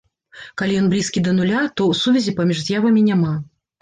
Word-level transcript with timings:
Калі 0.61 0.77
ён 0.83 0.87
блізкі 0.93 1.23
да 1.29 1.35
нуля, 1.39 1.61
то 1.81 1.89
сувязі 2.01 2.35
паміж 2.41 2.67
з'явамі 2.67 3.09
няма. 3.11 3.35